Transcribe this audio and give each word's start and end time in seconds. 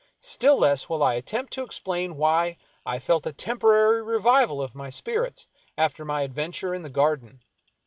Still 0.19 0.57
less 0.57 0.89
will 0.89 1.03
I 1.03 1.13
attempt 1.13 1.53
to 1.53 1.61
explain 1.61 2.17
why 2.17 2.57
I 2.87 2.97
felt 2.97 3.27
a 3.27 3.31
temporary 3.31 4.01
revival 4.01 4.59
of 4.59 4.73
my 4.73 4.89
spirits 4.89 5.45
after 5.77 6.03
my 6.03 6.23
adventure 6.23 6.73
in 6.73 6.81
the 6.81 6.89
garden. 6.89 7.43